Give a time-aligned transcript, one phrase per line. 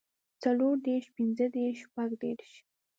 [0.43, 2.51] څلور دېرش پنځۀ دېرش شپږ دېرش